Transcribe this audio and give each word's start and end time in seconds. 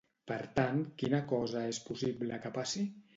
Per 0.29 0.37
tant, 0.59 0.79
quina 1.01 1.19
cosa 1.33 1.61
és 1.73 1.81
possible 1.91 2.41
que 2.47 2.53
passi? 2.57 2.83